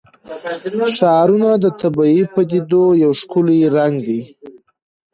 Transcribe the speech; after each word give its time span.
ښارونه 0.95 1.49
د 1.63 1.65
طبیعي 1.81 2.23
پدیدو 2.33 2.83
یو 3.03 3.11
ښکلی 3.21 3.59
رنګ 3.77 3.95
دی. 4.07 4.21